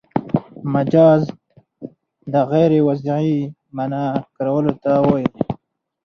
مجاز 0.73 1.21
د 2.31 2.33
غیر 2.51 2.71
وضعي 2.87 3.37
مانا 3.75 4.05
کارولو 4.35 4.73
ته 4.83 4.91
وايي. 5.05 5.29